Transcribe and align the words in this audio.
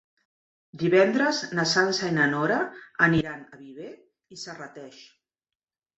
Divendres 0.83 1.41
na 1.59 1.65
Sança 1.73 2.09
i 2.09 2.15
na 2.17 2.27
Nora 2.33 2.57
aniran 3.09 3.47
a 3.57 3.61
Viver 3.63 3.93
i 4.37 4.41
Serrateix. 4.45 5.03